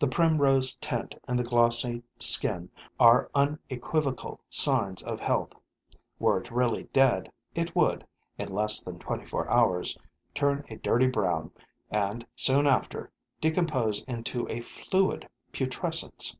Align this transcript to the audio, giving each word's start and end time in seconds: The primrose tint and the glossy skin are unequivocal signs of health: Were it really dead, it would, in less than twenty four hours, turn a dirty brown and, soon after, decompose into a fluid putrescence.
The 0.00 0.08
primrose 0.08 0.74
tint 0.80 1.14
and 1.28 1.38
the 1.38 1.44
glossy 1.44 2.02
skin 2.18 2.68
are 2.98 3.30
unequivocal 3.32 4.40
signs 4.50 5.04
of 5.04 5.20
health: 5.20 5.52
Were 6.18 6.40
it 6.40 6.50
really 6.50 6.88
dead, 6.92 7.30
it 7.54 7.76
would, 7.76 8.04
in 8.38 8.52
less 8.52 8.80
than 8.82 8.98
twenty 8.98 9.24
four 9.24 9.48
hours, 9.48 9.96
turn 10.34 10.64
a 10.68 10.78
dirty 10.78 11.06
brown 11.06 11.52
and, 11.92 12.26
soon 12.34 12.66
after, 12.66 13.08
decompose 13.40 14.02
into 14.08 14.48
a 14.48 14.62
fluid 14.62 15.28
putrescence. 15.52 16.36